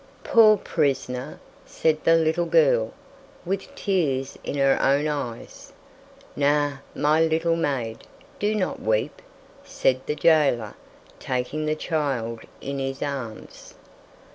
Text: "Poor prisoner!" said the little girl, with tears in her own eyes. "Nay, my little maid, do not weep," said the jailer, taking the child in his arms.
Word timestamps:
"Poor 0.23 0.57
prisoner!" 0.57 1.39
said 1.63 2.03
the 2.05 2.15
little 2.15 2.47
girl, 2.47 2.91
with 3.45 3.75
tears 3.75 4.35
in 4.43 4.55
her 4.57 4.81
own 4.81 5.07
eyes. 5.07 5.73
"Nay, 6.35 6.77
my 6.95 7.21
little 7.21 7.55
maid, 7.55 7.99
do 8.39 8.55
not 8.55 8.81
weep," 8.81 9.21
said 9.63 10.01
the 10.07 10.15
jailer, 10.15 10.73
taking 11.19 11.67
the 11.67 11.75
child 11.75 12.39
in 12.61 12.79
his 12.79 13.03
arms. 13.03 13.75